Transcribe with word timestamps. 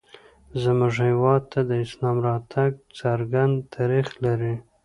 زموږ 0.63 0.93
هېواد 1.09 1.41
ته 1.51 1.59
د 1.69 1.71
اسلام 1.85 2.17
راتګ 2.27 2.71
څرګند 2.99 3.55
تاریخ 3.75 4.07
لري 4.25 4.53